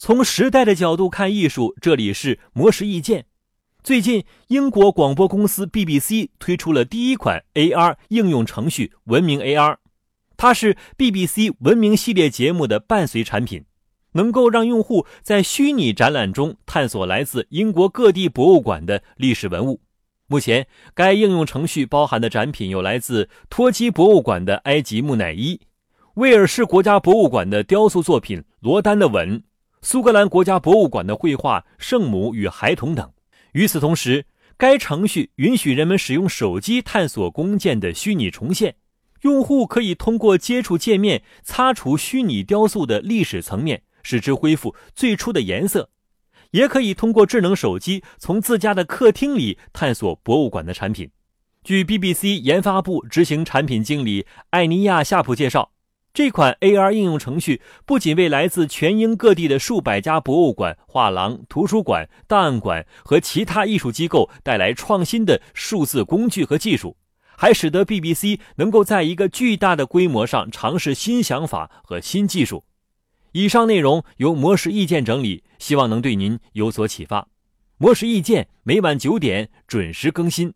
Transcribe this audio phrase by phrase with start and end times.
[0.00, 3.26] 从时代的角度看艺术，这里是魔石意见。
[3.82, 9.78] 最近，英国广播公司 BBC 推出了第一款 AR 应用程序“文明 AR”，
[10.36, 13.64] 它是 BBC 文明系列节目的伴随产品，
[14.12, 19.80] 能够让用户在虚拟展览中探索来自英国各地博物馆的历史文物。
[20.28, 25.60] 目前，该应用程序包含的展品有来自托基博物馆的埃及木乃伊、
[26.14, 29.40] 威尔士国家博物馆的雕塑作品《罗丹的吻》、
[29.80, 33.10] 苏格兰国家博物馆的绘画《圣母与孩童》等。
[33.52, 38.74] 与此同时，该程序允许人们使用手机探索弓箭的虚拟重现。
[39.22, 45.90] 用户可以通过接触界面擦除虚拟雕塑的历史层面，使之恢复最初的颜色。
[46.52, 51.10] 也可以通过智能手机从自家的客厅里探索博物馆的产品。
[51.64, 55.72] 据 BBC 研发部执行产品经理艾尼亚夏普介绍，
[56.14, 66.96] 这款 AR 应用程序不仅为来自全英各地的数百家博物馆、画廊、图书馆、档案馆和其他艺术机构带来创新的数字工具和技术，
[67.36, 72.64] 还使得 BBC 能够在一个巨大的规模上尝试新想法和新技术。
[73.32, 77.28] 以上内容由模式意见整理，希望能对您有所启发。
[77.76, 80.52] 模式意见每晚九点准时更新。